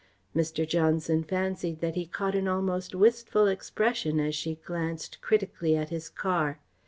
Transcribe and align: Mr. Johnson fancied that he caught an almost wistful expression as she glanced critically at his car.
Mr. 0.35 0.67
Johnson 0.67 1.23
fancied 1.23 1.79
that 1.79 1.93
he 1.93 2.07
caught 2.07 2.33
an 2.33 2.47
almost 2.47 2.95
wistful 2.95 3.45
expression 3.45 4.19
as 4.19 4.33
she 4.33 4.55
glanced 4.55 5.21
critically 5.21 5.75
at 5.77 5.89
his 5.89 6.09
car. 6.09 6.59